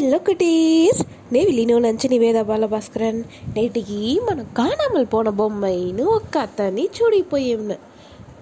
Hello 0.00 0.18
cuties 0.18 1.00
నే 1.32 1.40
విలీనో 1.44 1.78
lunch 1.78 2.04
Niveda 2.10 2.38
Balabhaskaran 2.42 3.18
నేటికి 3.56 3.98
మనం 4.28 4.46
కానామల్ 4.56 5.06
పోన 5.06 5.28
బొమ్మైను 5.30 6.04
ఒక 6.10 6.38
అతని 6.38 6.84
చూడిపోయాం 6.96 7.66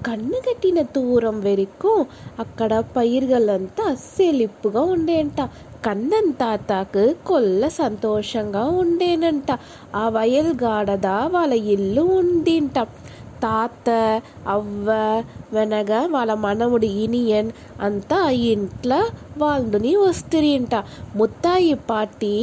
కన్ను 0.03 0.39
కట్టిన 0.41 0.83
దూరం 0.93 1.37
వరకు 1.41 1.93
అక్కడ 2.39 2.79
పైరుగలంతా 2.97 3.87
సెలిప్పుగా 4.07 4.83
ఉండేంట 4.91 5.41
కన్నన్ 5.85 6.33
తాతాకు 6.33 7.05
కొల్ల 7.27 7.69
సంతోషంగా 7.79 8.65
ఉండేనంట 8.79 9.51
ఆ 9.95 10.05
వయల్ 10.09 10.53
గాడద 10.63 11.09
వాళ్ళ 11.29 11.55
ఇల్లు 11.69 12.05
ఉండింట 12.21 12.79
తాత 13.41 13.89
అవ్వ 14.49 14.89
వెనగ 15.53 15.93
వాళ్ళ 16.07 16.33
మనముడు 16.41 16.89
ఇనియన్ 17.03 17.51
అంతా 17.81 18.19
ఇంట్లో 18.47 19.01
వాళ్ళని 19.39 19.93
వస్తురింట 19.97 20.75
ముత్తాయి 21.17 21.75
పాటి 21.89 22.35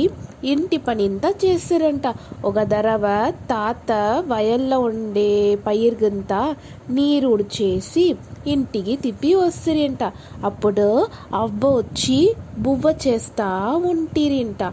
ఇంటి 0.43 0.77
పనింతా 0.77 1.29
చేస్తారంట 1.43 2.07
ఒక 2.45 2.59
దరవ 2.63 3.05
తాత 3.47 3.91
వయల్లో 4.27 4.79
ఉండే 4.81 5.31
పైరుగంతా 5.67 6.39
నీరుడు 6.89 7.45
చేసి 7.57 8.05
ఇంటికి 8.47 8.95
తిప్పి 8.95 9.31
వస్తారంట 9.35 10.03
అప్పుడు 10.45 10.87
అవ్వ 11.33 11.71
వచ్చి 11.75 12.19
బువ్వ 12.57 12.93
చేస్తా 13.07 13.47
ఉంటిరింట 13.83 14.63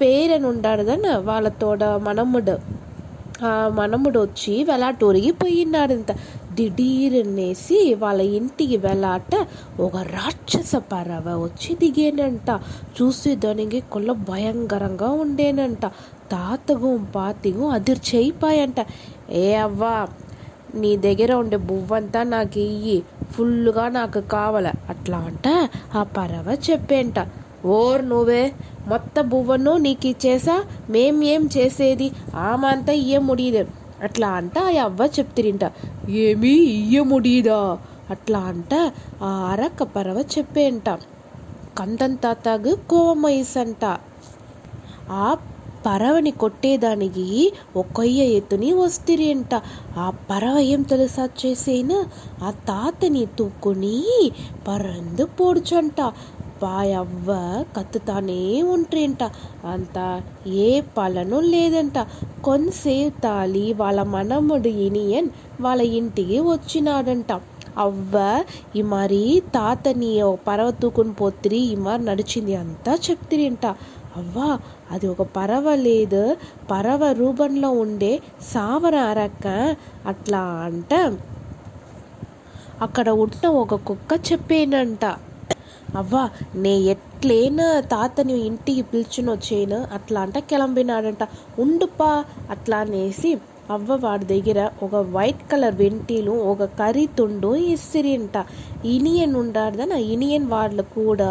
పేరనుండాడదన 0.00 1.06
వాళ్ళ 1.24 1.48
తోడ 1.60 1.84
మనముడు 1.84 2.56
ఆ 3.44 3.68
మనముడు 3.68 4.20
వచ్చి 4.20 4.64
వెలాటూరికి 4.64 5.30
పోయినాడంత 5.30 6.12
దిడీరనేసి 6.52 7.94
వాళ్ళ 7.94 8.20
ఇంటికి 8.20 8.76
వెళ్ళాట 8.76 9.46
ఒక 9.80 9.96
రాక్షస 9.96 10.76
పరవ 10.76 11.42
వచ్చి 11.42 11.74
దిగేనంట. 11.74 12.60
చూసేదానికి 12.96 13.80
కొల్ల 13.80 14.12
భయంకరంగా 14.12 15.10
ఉండేనంట. 15.10 15.86
తాతగు 16.30 17.00
పాతిగు 17.14 17.66
అదిర్చేయిపాయంట. 17.68 18.86
ఏ 19.30 19.54
అవ్వా 19.54 20.08
నీ 20.74 20.96
దగ్గర 20.96 21.32
ఉండే 21.32 21.56
బువ్వంతా 21.56 22.22
నాకు 22.22 22.58
ఇయ్యి 22.58 23.02
ఫుల్గా 23.32 23.88
నాకు 23.88 24.20
కావాల 24.20 24.72
అట్లా 24.88 25.18
అంట 25.18 25.68
ఆ 25.94 26.02
పరవ 26.02 26.56
చెప్పేంట. 26.70 27.18
ఓర్ 27.66 28.08
నువ్వే 28.08 28.42
మొత్త 28.86 29.20
బువ్వను 29.22 29.76
నీకు 29.76 30.06
ఇచ్చేసా 30.06 30.56
మేం 30.90 31.24
ఏం 31.24 31.48
చేసేది? 31.56 32.08
ఆమంతా 32.34 32.92
ఇయ్య 32.92 33.18
ముడియదు 33.18 33.64
అట్లా 34.02 34.28
అంట 34.30 34.58
ఆ 34.58 34.84
అవ్వ 34.84 35.06
చెప్తిరింట. 35.18 35.64
ఏమీ 36.08 36.54
ఇయ్య 36.74 37.00
ముడిదా 37.02 37.60
అట్లా 38.10 38.38
అంట 38.38 38.72
ఆ 39.22 39.30
అరక్క 39.52 39.82
పరవ 39.94 40.24
చెప్పేంట. 40.34 40.88
కందన్ 41.78 42.16
తాతాగు 42.16 42.74
కోవమయసంట 42.88 43.84
ఆ 45.22 45.28
పరవని 45.86 46.30
కొట్టేదానికి 46.30 47.26
ఒకయ్య 47.76 48.22
ఎత్తుని 48.38 48.72
వస్తిరేంట. 48.72 49.52
ఆ 49.96 50.10
పరవ 50.30 50.58
ఏం 50.66 50.82
తెలుసా 50.82 51.28
చేసేనా? 51.40 51.98
ఆ 52.42 52.50
తాతని 52.66 53.26
తూక్కుని 53.38 53.96
పరందు 54.68 55.24
పోడుచంట. 55.38 55.98
వాయవ్వ 56.62 57.28
కత్తుతానే 57.76 58.62
ఉంట్రేంట. 58.62 59.22
అంత 59.64 60.22
ఏ 60.46 60.80
పలను 60.80 61.40
లేదంట. 61.40 62.06
కొంతసేపు 62.44 63.20
తాలి 63.20 63.72
వాళ్ళ 63.72 64.02
మనముడు 64.02 64.68
ఇనియన్ 64.68 65.28
వాళ్ళ 65.60 65.82
ఇంటికి 65.82 66.40
వచ్చినాడంట. 66.40 67.40
అవ్వ 67.78 68.44
ఈ 68.76 68.82
మరి 68.82 69.42
తాతని 69.54 70.20
పరవ 70.46 70.70
తూకుని 70.70 71.12
పోతిరి 71.12 71.58
ఈ 71.58 71.76
మరి 71.76 72.04
నడిచింది 72.04 72.54
అంతా 72.54 72.98
చెప్తిరింట. 73.10 73.66
అవ్వా 74.16 74.58
అది 74.90 75.06
ఒక 75.08 75.22
పరవ 75.22 75.74
లేదు. 75.74 76.36
పరవ 76.70 77.12
రూపంలో 77.12 77.70
ఉండే 77.70 78.20
సావర 78.42 78.96
అరక్క 78.96 79.76
అట్లా 80.06 80.38
అంట. 80.38 80.94
అక్కడ 82.82 83.08
ఉన్న 83.08 83.46
ఒక 83.48 83.74
కుక్క 83.74 84.32
చెప్పేనంట. 84.32 85.04
అవ్వా 85.96 86.22
నే 86.54 86.72
ఎట్లేనా 86.84 87.80
తాతని 87.90 88.32
ఇంటికి 88.40 88.82
పిలిచినొచ్చేను 88.82 89.86
అట్లా 89.92 90.20
అంట 90.20 90.38
కిలంబినాడంట. 90.38 91.22
ఉండుపా 91.58 92.10
అట్లా 92.50 92.78
అనేసి 92.78 93.30
అవ్వ 93.70 93.94
వాడి 93.96 94.24
దగ్గర 94.24 94.70
ఒక 94.82 94.94
వైట్ 95.10 95.52
కలర్ 95.52 95.76
వెంటీలు 95.76 96.32
ఒక 96.52 96.64
కర్రీ 96.78 97.06
తుండు 97.18 97.54
ఇస్తిరింట 97.66 98.36
ఇనియన్ 98.84 99.36
ఉండాడదని 99.36 99.92
ఆ 99.92 100.02
ఇనియన్ 100.14 100.46
వాళ్ళు 100.46 100.82
కూడా 100.94 101.30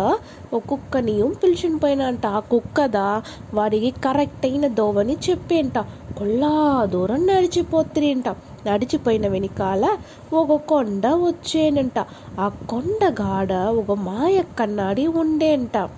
ఒక 0.54 0.64
కుక్కని 0.68 1.16
పిలిచిన 1.44 1.78
పోయినంట 1.78 2.26
ఆ 2.28 2.40
కుక్కదా 2.52 3.08
వాడికి 3.54 3.92
కరెక్ట్ 4.04 4.46
అయిన 4.46 4.68
దోవని 4.74 5.18
చెప్పేంట. 5.30 5.78
కొల్లా 6.18 6.52
దూరం 6.86 7.28
నడిచిపోతుంట 7.28 8.28
నడిచిపోయిన 8.66 9.28
వెనకాల 9.28 9.98
ఒక 10.34 10.62
కొండ 10.62 11.08
వచ్చేనంట. 11.08 12.06
ఆ 12.40 12.48
కొండ 12.70 13.16
గాడ 13.22 13.54
ఒక 13.54 13.92
మాయ 13.92 14.44
కన్నాడి 14.60 15.08
ఉండేంట. 15.08 15.90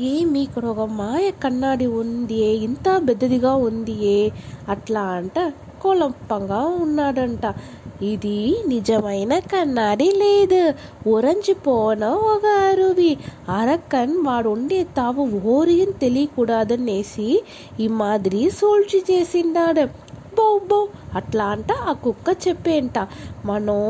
ఏమి 0.00 0.40
ఇక్కడ 0.40 0.64
ఒక 0.64 0.80
మాయ 0.90 1.30
కన్నాడి 1.30 1.86
ఉంది 1.86 2.44
ఇంత 2.44 3.02
పెద్దదిగా 3.08 3.54
ఉంది 3.54 4.32
అట్లా 4.68 5.00
అంట 5.00 5.52
కొలంపంగా 5.82 6.58
ఉన్నాడంట. 6.58 7.54
ఇది 8.02 8.56
నిజమైన 8.68 9.38
కన్నాడి 9.38 10.10
లేదు. 10.10 10.74
ఉరంచిపోన 11.08 12.04
ఒక 12.04 12.46
అరువి. 12.46 13.18
అరక్కన్ 13.48 14.24
వాడు 14.24 14.48
ఉండే 14.48 14.84
తావు 14.84 15.40
ఓరియం 15.48 15.90
తెలియకూడదనేసి 15.90 17.42
ఈ 17.80 17.88
మాదిరి 17.88 18.50
సోల్చి 18.50 19.04
చేసిండాడు. 19.10 20.09
బౌ 20.42 20.86
అట్లా 21.14 21.44
అంట 21.44 21.72
ఆ 21.72 21.92
కుక్క 21.92 22.36
చెప్పేంట 22.48 22.98
మనం 23.44 23.80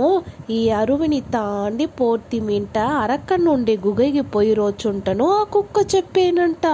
ఈ 0.51 0.71
అరువిని 0.71 1.21
తాండి 1.21 1.87
పోర్తిమింట 1.87 2.79
అరక్క 2.79 3.35
నుండి 3.35 3.77
గుగైకి 3.77 4.21
పోయి 4.21 4.55
రోజుంటను 4.55 5.27
ఆ 5.33 5.45
కుక్క 5.45 5.77
చెప్పేనంట. 5.95 6.67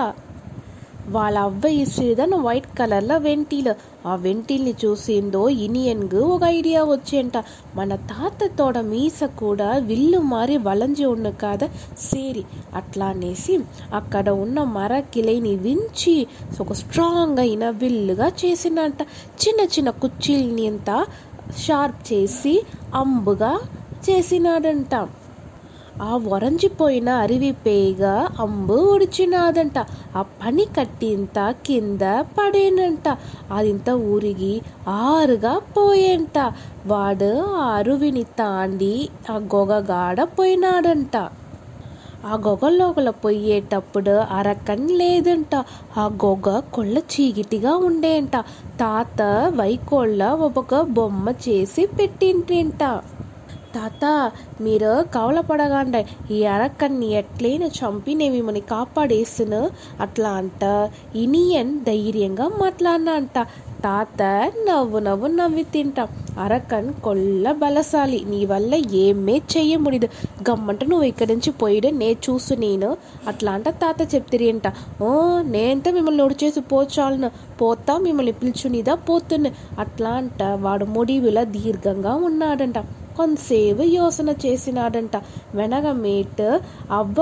వాళ్ళ 1.09 1.39
అవ్వ 1.39 1.67
ఇసేదన్న 1.67 2.37
వైట్ 2.37 2.79
కలర్లో 2.79 3.19
వెంటీలు. 3.19 3.75
ఆ 4.09 4.15
వెంటిల్ని 4.15 4.75
చూసిందో 4.85 5.49
ఇనియన్కు 5.49 6.17
ఒక 6.17 6.43
ఐడియా 6.45 6.85
వచ్చేంట. 6.85 7.33
మన 7.75 7.95
తాత 7.95 8.51
తోడ 8.59 8.81
మీస 8.81 9.25
కూడా 9.25 9.73
విల్లు 9.77 10.19
మారి 10.19 10.57
వలంజి 10.57 11.05
ఉన్న 11.05 11.31
కాదా 11.31 11.69
సేరి. 11.99 12.45
అట్లా 12.75 13.07
అనేసి 13.07 13.59
అక్కడ 13.95 14.29
ఉన్న 14.31 14.65
మర 14.65 15.01
కిలైని 15.01 15.57
వించి 15.57 16.27
ఒక 16.61 16.73
స్ట్రాంగ్ 16.73 17.39
అయిన 17.39 17.71
విల్లుగా 17.71 18.29
చేసినంట 18.29 19.03
చిన్న 19.43 19.65
చిన్న 19.65 19.91
కుర్చీల్ని 19.91 20.67
అంతా 20.67 21.07
షార్ప్ 21.59 22.13
చేసి 22.13 22.63
అంబుగా 22.95 23.59
చేసినాడంట. 24.11 24.95
ఆ 26.01 26.17
వరంజిపోయిన 26.25 27.09
అరివి 27.17 27.51
పేగ 27.65 28.03
అంబు 28.39 28.77
ఒడిచినాదంట. 28.93 29.77
ఆ 30.15 30.23
పని 30.41 30.65
కట్టింత 30.77 31.39
కింద 31.67 32.03
పడేనంట. 32.37 33.07
అదింత 33.51 33.89
ఊరిగి 34.13 34.55
ఆరుగా 35.05 35.55
పోయేంట. 35.77 36.37
వాడు 36.87 37.31
ఆ 37.57 37.67
అరువిని 37.79 38.25
తాండి 38.39 38.95
ఆ 39.31 39.39
గొగగాడ 39.55 40.19
పోయినాడంట. 40.37 41.15
ఆ 42.25 42.37
గొగలోగల 42.47 43.11
పోయేటప్పుడు 43.23 44.15
అరకన్ 44.31 44.87
లేదంట 44.99 45.53
ఆ 45.97 46.07
గొగ 46.25 46.47
కొళ్ళ 46.71 46.97
చీగిటిగా 47.13 47.73
ఉండేంట. 47.89 48.35
తాత 48.81 49.21
వైకోళ్ళ 49.55 50.21
ఒక 50.49 50.63
బొమ్మ 50.97 51.27
చేసి 51.45 51.85
పెట్టింటేంట 51.97 52.83
తాత 53.77 54.05
మీరు 54.61 54.91
కవలపడగాండ 55.15 55.97
ఈ 56.31 56.41
అరక్కన్ని 56.55 57.09
ఎట్లైనా 57.21 57.69
చంపి 57.79 58.13
నేను 58.15 58.35
మిమ్మల్ని 58.35 58.63
కాపాడేస్తును 58.71 59.61
అట్లా 60.01 60.31
అంట. 60.41 60.63
ఇనియన్ 61.15 61.73
ధైర్యంగా 61.89 62.47
మాట్లాడినా 62.63 63.15
అంట. 63.21 63.37
తాత 63.85 64.21
నవ్వు 64.69 64.99
నవ్వు 65.01 65.29
నవ్వి 65.35 65.65
తింటా 65.75 66.05
అరకన్ 66.37 66.89
కొల్ల 67.05 67.53
బలసాలి 67.61 68.21
నీ 68.31 68.41
వల్ల 68.45 68.73
ఏమే 69.03 69.37
చెయ్య 69.53 69.77
ముడిదు. 69.85 70.09
గమ్మంట 70.49 70.83
నువ్వు 70.85 71.07
ఇక్కడి 71.07 71.31
నుంచి 71.33 71.51
పోయిడు 71.61 71.91
నే 72.01 72.11
చూసు 72.27 72.55
నేను. 72.65 72.91
అట్లా 73.27 73.53
అంట 73.53 73.69
తాత 73.83 74.01
చెప్తిరింట. 74.15 74.67
ఓ 75.01 75.09
నేంత 75.55 75.89
మిమ్మల్ని 75.91 76.23
ఒడిచేసి 76.23 76.63
పోచాలను. 76.73 77.31
పోతా 77.61 77.97
మిమ్మల్ని 77.99 78.35
పిలుచునిదా 78.41 78.97
పోతున్నా. 79.09 79.53
అట్లా 79.79 80.13
అంట 80.21 80.35
వాడు 80.65 80.87
ముడివిలా 80.97 81.45
దీర్ఘంగా 81.57 82.15
ఉన్నాడంట. 82.29 82.79
కొంతసేపు 83.19 83.85
యోసన 83.97 84.31
చేసినాడంట. 84.45 85.17
వెనక 85.59 85.87
మేట్ 86.05 86.45
అవ్వ 86.99 87.21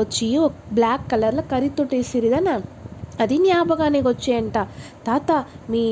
వచ్చి 0.00 0.28
ఒక 0.46 0.52
బ్లాక్ 0.78 1.04
కలర్లో 1.12 1.44
కర్రీ 1.52 1.70
తొట్టేసిరిదనా 1.78 2.54
అది 3.22 3.36
జ్ఞాపకానికి 3.44 4.06
వచ్చేయంట. 4.08 4.58
తాత 5.06 5.30
మీ 5.72 5.84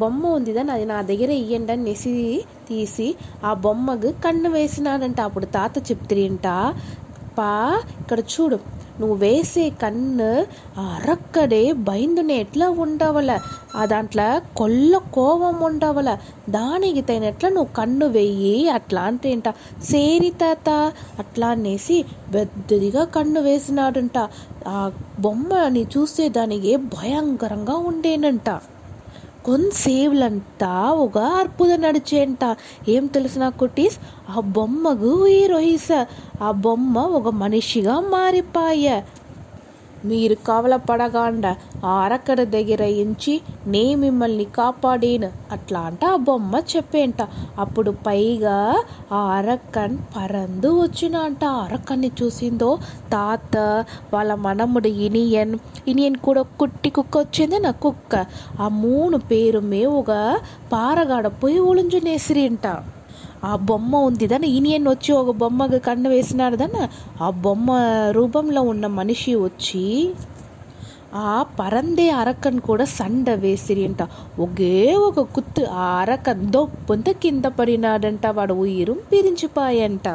బొమ్మ 0.00 0.22
ఉందిదని 0.38 0.70
అది 0.76 0.84
నా 0.92 0.98
దగ్గర 1.10 1.30
ఇయ్యండి 1.42 1.72
అని 1.74 1.84
నెసి 1.88 2.12
తీసి 2.68 3.08
ఆ 3.44 3.52
బొమ్మకు 3.64 4.10
కన్ను 4.24 4.50
వేసినాడంట. 4.58 5.20
అప్పుడు 5.28 5.46
తాత 5.56 5.74
చెప్తిరింట 5.90 6.46
పా 7.38 7.50
ఇక్కడ 8.00 8.20
చూడు 8.32 8.58
నువ్వు 9.00 9.16
వేసే 9.16 9.70
కన్ను 9.70 10.46
ఆ 10.80 10.82
అరక్కడే 10.82 11.72
బైందునే 11.72 12.36
ఎట్లా 12.36 12.70
ఉండవల? 12.70 13.38
ఆ 13.76 13.84
దాంట్లో 13.84 14.40
కొల్ల 14.56 14.98
కోపం 14.98 15.60
ఉండవల? 15.60 16.18
దానికి 16.50 17.02
తగినట్ల 17.02 17.48
నువ్వు 17.48 17.72
కన్ను 17.74 18.06
వెయ్యి 18.06 18.68
అట్లా 18.68 19.02
అంటేంట. 19.02 19.48
సేరి 19.82 20.30
తాత 20.30 20.92
అట్లా 21.18 21.48
అనేసి 21.48 22.04
పెద్దదిగా 22.34 23.04
కన్ను 23.04 23.40
వేసినాడంట. 23.40 24.28
ఆ 24.66 24.92
బొమ్మని 25.20 25.82
చూసేదానికి 25.82 26.76
భయంకరంగా 26.76 27.76
ఉండేనంట. 27.76 28.50
కొంతసేపులంతా 29.44 30.90
ఒక 30.90 31.18
అర్పుద 31.18 31.72
నడిచేంట. 31.72 32.56
ఏం 32.88 33.06
తెలిసిన 33.06 33.48
కుటీస్ 33.48 33.98
ఆ 34.36 34.40
బొమ్మకు 34.40 35.26
హీరోయిస్ 35.26 36.04
ఆ 36.42 36.50
బొమ్మ 36.50 36.98
ఒక 36.98 37.28
మనిషిగా 37.28 38.00
మారిపాయ. 38.00 39.02
మీరు 40.04 40.36
కవల 40.46 40.74
పడగాండ 40.88 41.44
ఆ 41.84 41.94
దగ్గర 42.50 42.82
ఇంచి 43.02 43.34
నే 43.66 43.94
మిమ్మల్ని 43.94 44.46
కాపాడేను. 44.56 45.28
అట్లా 45.52 45.80
అంట 45.80 46.04
ఆ 46.06 46.18
బొమ్మ 46.26 46.54
చెప్పేంట. 46.72 47.20
అప్పుడు 47.58 47.90
పైగా 48.06 48.56
ఆ 49.12 49.20
అరక్కన్ 49.38 49.96
పరందు 50.14 50.70
వచ్చిన 50.80 51.16
అంట 51.26 51.42
ఆ 51.50 51.60
అరక్కన్ని 51.64 52.10
చూసిందో 52.20 52.70
తాత 53.12 53.54
వాళ్ళ 54.14 54.30
మనముడు 54.46 54.90
ఇనియన్. 55.06 55.54
ఇనియన్ 55.86 56.18
కూడా 56.20 56.42
కుట్టి 56.60 56.90
కుక్క 56.90 57.14
వచ్చింది 57.18 57.58
నా 57.58 57.72
కుక్క. 57.80 58.12
ఆ 58.60 58.68
మూడు 58.82 59.18
పేరుమే 59.30 59.82
ఒక 60.00 60.10
పారగాడ 60.72 61.26
పోయి 61.40 61.58
ఒళుంజునేసిరింట 61.68 62.66
ఆ 63.44 63.52
బొమ్మ 63.62 63.96
ఉంది 64.00 64.26
దాని 64.26 64.48
ఈనియన్ 64.56 64.88
వచ్చి 64.88 65.10
ఒక 65.12 65.30
బొమ్మకు 65.36 65.78
కన్ను 65.80 66.08
వేసినాడు 66.10 66.56
దాన్ని. 66.56 66.84
ఆ 67.22 67.28
బొమ్మ 67.40 67.68
రూపంలో 68.10 68.62
ఉన్న 68.72 68.86
మనిషి 68.98 69.34
వచ్చి 69.40 69.84
ఆ 71.20 71.30
పరందే 71.58 72.08
అరకన్ 72.18 72.60
కూడా 72.60 72.84
సండ 72.98 73.30
వేసిరింట 73.40 74.02
ఒకే 74.38 74.74
ఒక 75.06 75.20
కుత్తు 75.34 75.62
ఆ 75.76 75.86
అరక 76.02 76.26
దొప్పంత 76.50 77.10
కింద 77.22 77.46
పడినాడంట 77.58 78.26
వాడు 78.36 78.54
ఉయిరు 78.56 78.94
పిరించిపాయంట 79.10 80.06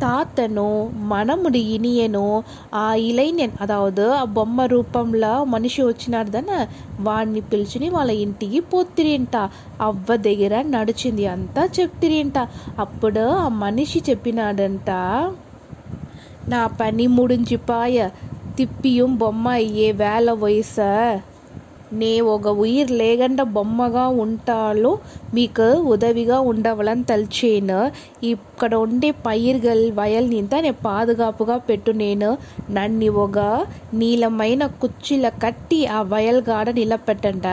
తాతను 0.00 0.68
మనముడి 1.10 1.60
ఇనియను 1.74 2.24
ఆ 2.76 2.86
ఇలైనన్ 3.06 3.54
అదావదు 3.60 4.06
ఆ 4.14 4.24
బొమ్మ 4.36 4.64
రూపంలో 4.72 5.32
మనిషి 5.52 5.80
వచ్చినాడు 5.82 6.30
దన 6.30 6.50
వాడిని 7.00 7.42
పిలిచిని 7.50 7.88
వాళ్ళ 7.96 8.12
ఇంటికి 8.24 8.60
పోతిరింట 8.70 9.36
అవ్వ 9.80 10.16
దగ్గర 10.26 10.54
నడిచింది 10.70 11.26
అంతా 11.34 11.64
చెప్తిరింట 11.76 12.38
అప్పుడు 12.78 13.24
ఆ 13.38 13.48
మనిషి 13.62 14.00
చెప్పినాడంట 14.08 14.90
నా 16.48 16.62
పని 16.78 17.06
ముడించిపాయ 17.16 17.96
తిప్పిயும் 18.58 19.14
బొమ్మ 19.18 19.46
అయ్యే 19.56 19.88
వేల 20.00 20.30
వయసు 20.42 20.90
నే 22.00 22.12
ఒక 22.34 22.48
ఉయిర్ 22.62 22.90
లేకుండా 23.00 23.44
బొమ్మగా 23.56 24.04
ఉంటాలో 24.24 24.92
మీకు 25.34 25.66
ఉదవిగా 25.92 26.38
ఉండవలని 26.50 27.04
తలిచేను. 27.10 27.80
ఇక్కడ 28.32 28.72
ఉండే 28.84 29.10
పైర్గల్ 29.26 29.84
వయల్ 30.00 30.28
నింత 30.30 30.54
నేను 30.66 30.78
పాదుగాపుగా 30.84 31.56
పెట్టు 31.68 31.92
నేను 32.02 32.30
నన్ను 32.70 33.10
ఒక 33.24 33.38
నీలమైన 33.94 34.62
కుర్చీల 34.82 35.26
కట్టి 35.44 35.80
ఆ 35.96 36.00
వయల్ 36.14 36.40
గాడ 36.50 36.70
నిలబెట్టంట 36.80 37.46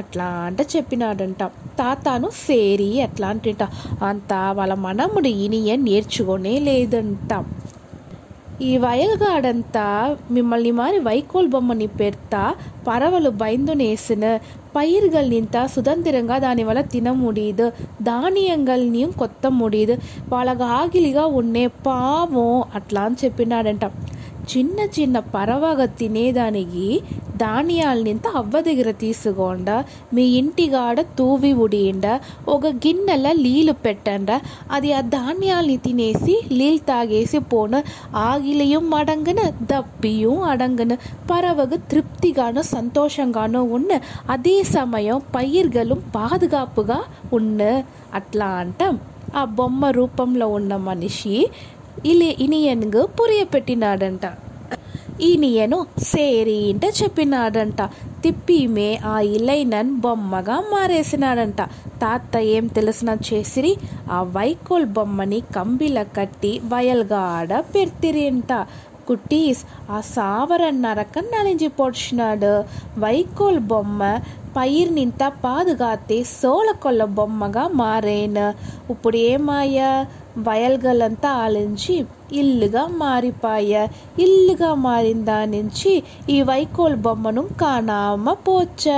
అట్లా 0.00 0.26
అంట 0.48 0.60
చెప్పినాడంట. 0.74 1.42
తాతాను 1.78 2.28
సేరి 2.44 2.90
అట్లా 3.06 3.28
అంటంట 3.32 3.62
అంత 4.10 4.32
వాళ్ళ 4.58 4.74
మనముడు 4.86 5.30
ఇనియ 5.44 5.76
నేర్చుకోనే 5.88 6.54
లేదంట. 6.68 7.32
ఈ 8.61 8.77
వయల్గాడంతా 8.77 9.83
మిమ్మల్ని 10.31 10.71
మారి 10.71 10.99
వైకోల్ 10.99 11.47
బొమ్మని 11.47 11.87
పెడతా 11.87 12.41
పరవలు 12.87 13.29
బైందునేసిన 13.29 14.25
பயிர்கள் 14.75 15.27
நின்றா 15.27 15.65
சுதந்திரங்க 15.65 16.33
దాని 16.37 16.63
వల్ల 16.63 16.81
తిన 16.87 17.11
ముడియదు 17.11 17.67
ధాన్యంగల్ని 18.01 19.03
కొత్త 19.17 19.47
ముడియదు 19.53 19.97
వాళ్ళకి 20.29 20.65
ఆగిలిగా 20.73 21.25
ఉండే 21.33 21.67
పావం 21.85 22.49
అట్లా 22.73 23.01
అని 23.01 23.15
చెప్పినాడంట 23.23 23.85
చిన్న 24.49 24.79
చిన్న 24.99 25.19
పరవగా 25.33 25.85
తినేదానికి 25.85 26.87
ಧಾನ್ಯಾಲ್ನಿಂದ 27.42 28.26
అవ్వదగ్గర 28.34 28.90
తీసుకోండ 29.00 29.70
మీ 30.14 30.24
ఇంటిగాడ 30.38 31.00
తూవి 31.18 31.52
ఉడియండ 31.62 32.06
ఒక 32.48 32.66
గిన్నెల 32.82 33.28
నీళ్ళు 33.38 33.74
పెట్టండ 33.84 34.30
అది 34.72 34.90
ఆ 34.92 35.00
ధాన్యాల్ని 35.12 35.76
తినేసి 35.84 36.34
నీళ్ళు 36.52 36.82
తాగేసి 36.88 37.40
పోను 37.50 37.80
ఆగిలయం 38.24 38.86
అడంగన 38.94 39.40
దప్పియం 39.72 40.36
అడంగన 40.48 40.92
பறவகு 41.30 41.78
திருப்திகானும் 41.90 42.70
సంతోషంగాను 42.72 43.62
ఉన్న 43.72 43.92
అదే 44.30 44.56
సమయం 44.72 45.18
పైర్గలు 45.34 45.96
పాదుగాపుగా 46.14 47.00
ఉన్న 47.32 47.60
అట్లా 48.14 48.48
అంట 48.58 48.82
ఆ 49.36 49.42
బొమ్మ 49.56 49.90
రూపంలో 49.96 50.46
ఉన్న 50.52 50.72
మనిషి 50.84 51.36
ఇలే 52.06 52.30
ఇనియన్గు 52.44 53.02
పురియపెట్టినాడంట 53.18 54.24
ఈనియను 55.20 55.86
సేరి 55.98 56.52
ఇంట 56.52 56.84
చెప్పినాడంట. 56.84 57.82
తిప్పిమే 58.22 59.00
ఆ 59.04 59.20
ఇలైనన్ 59.20 59.96
బొమ్మగా 60.00 60.60
మారేసినాడంట. 60.60 61.62
తాత 62.02 62.36
ఏం 62.36 62.66
తెలిసిన 62.66 63.16
చేసిరి? 63.32 63.76
ఆ 64.10 64.22
వైకోల్ 64.22 64.86
బొమ్మని 64.86 65.40
కంబిల 65.40 66.02
కట్టి 66.02 66.60
వయల్గాడ 66.64 67.64
పెర్తిరింట 67.74 68.66
కుటీస్ 69.08 69.64
ఆ 69.90 70.00
సావరన్నరక 70.00 71.18
నలించి 71.18 71.68
పొడిచినాడు. 71.68 72.64
వైకోల్ 73.00 73.58
బొమ్మ 73.58 74.20
పైర్ 74.56 74.94
నింత 74.94 75.32
పాదుగాతే 75.44 76.22
సోళకొల్ల 76.22 77.04
బొమ్మగా 77.04 77.68
మారేను. 77.68 78.54
ఇప్పుడు 78.92 79.16
ఏమాయా 79.16 80.06
వయల్గలంతా 80.38 81.30
ఆలించి 81.30 82.06
ఇల్లుగా 82.32 82.86
మారిపాయ 82.86 83.88
ఇల్లుగా 84.18 84.74
మారిన 84.74 85.24
దాని 85.24 85.62
నుంచి 85.62 86.02
ఈ 86.30 86.42
వైకోల్ 86.42 86.96
బొమ్మను 86.96 87.48
కానామ 87.60 88.32
పోచ్చ 88.32 88.90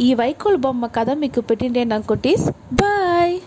ఈ 0.00 0.14
వైకోల్ 0.14 0.56
బొమ్మ 0.56 0.86
కథ 0.86 1.10
మీకు 1.10 1.40
పెట్టిండే 1.40 1.84
నాకు 1.84 2.14
బాయ్ 2.72 3.40